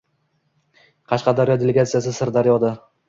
Qashqadaryo 1.13 1.59
delagatsiyasi 1.65 2.15
Sirdaryoda 2.21 2.73